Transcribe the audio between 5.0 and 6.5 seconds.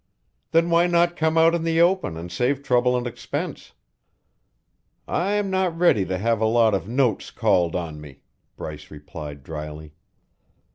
"I am not ready to have a